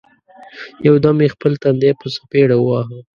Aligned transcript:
یو 0.87 0.95
دم 1.03 1.17
یې 1.23 1.33
خپل 1.35 1.51
تندی 1.61 1.91
په 1.99 2.07
څپېړه 2.13 2.57
وواهه! 2.59 2.97